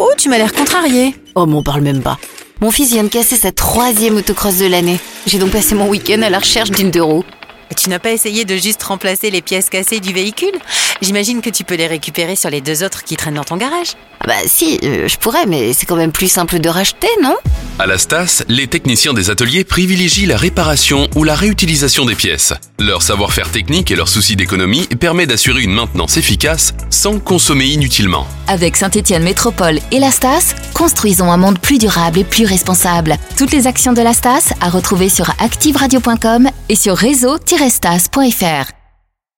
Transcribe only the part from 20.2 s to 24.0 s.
la réparation ou la réutilisation des pièces. Leur savoir-faire technique et